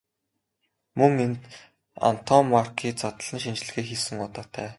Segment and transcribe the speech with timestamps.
[0.97, 1.43] Мөн энд
[2.09, 4.67] Антоммарки задлан шинжилгээ хийсэн удаатай.